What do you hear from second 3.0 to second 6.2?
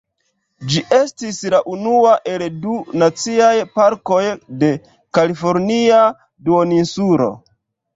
naciaj parkoj de Kalifornia